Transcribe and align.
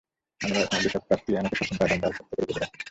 আমার 0.41 0.63
বৈষয়িক 0.73 1.03
প্রাপ্তি 1.07 1.31
আমাকে 1.37 1.55
সশ্রম 1.59 1.77
কারাদণ্ডে 1.79 2.05
আরো 2.07 2.15
শক্ত 2.17 2.29
করে 2.29 2.41
বেঁধে 2.41 2.61
রাখে। 2.63 2.77